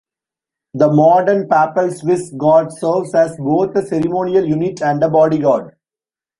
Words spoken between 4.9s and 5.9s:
a bodyguard.